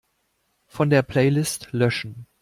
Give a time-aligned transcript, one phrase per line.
[0.65, 2.25] Von der Playlist löschen.